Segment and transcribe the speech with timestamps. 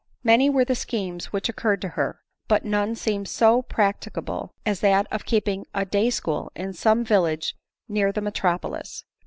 [0.23, 5.05] Many were the schemes which occurred to her; but Hone seemed so practicable as that
[5.11, 7.55] of keeping a day school in some village
[7.87, 9.03] near the metropolis.